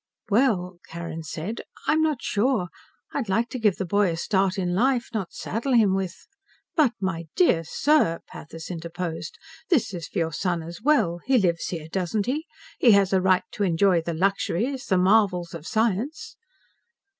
"Well," 0.31 0.79
Carrin 0.87 1.21
said, 1.21 1.61
"I'm 1.85 2.01
not 2.01 2.23
sure. 2.23 2.69
I'd 3.13 3.29
like 3.29 3.49
to 3.49 3.59
give 3.59 3.75
the 3.75 3.85
boy 3.85 4.09
a 4.09 4.17
start 4.17 4.57
in 4.57 4.73
life, 4.73 5.09
not 5.13 5.31
saddle 5.31 5.73
him 5.73 5.93
with" 5.93 6.25
"But 6.75 6.93
my 6.99 7.27
dear 7.35 7.63
sir," 7.63 8.21
Pathis 8.25 8.71
interposed, 8.71 9.37
"this 9.69 9.93
is 9.93 10.07
for 10.07 10.17
your 10.17 10.33
son 10.33 10.63
as 10.63 10.81
well. 10.81 11.19
He 11.27 11.37
lives 11.37 11.67
here, 11.67 11.87
doesn't 11.87 12.25
he? 12.25 12.47
He 12.79 12.93
has 12.93 13.13
a 13.13 13.21
right 13.21 13.43
to 13.51 13.63
enjoy 13.63 14.01
the 14.01 14.15
luxuries, 14.15 14.87
the 14.87 14.97
marvels 14.97 15.53
of 15.53 15.67
science." 15.67 16.35